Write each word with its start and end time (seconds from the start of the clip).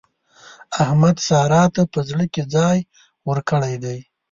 احمد 0.83 1.15
سارا 1.27 1.63
ته 1.75 1.81
په 1.93 1.99
زړه 2.09 2.25
کې 2.33 2.43
ځای 2.55 2.77
ورکړی 3.29 3.75
دی. 3.83 3.99